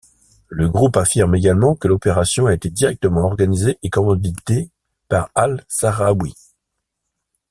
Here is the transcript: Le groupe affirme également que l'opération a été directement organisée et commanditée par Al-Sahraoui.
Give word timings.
Le 0.47 0.67
groupe 0.67 0.97
affirme 0.97 1.35
également 1.35 1.75
que 1.75 1.87
l'opération 1.87 2.47
a 2.47 2.55
été 2.55 2.71
directement 2.71 3.21
organisée 3.21 3.77
et 3.83 3.91
commanditée 3.91 4.71
par 5.09 5.29
Al-Sahraoui. 5.35 6.33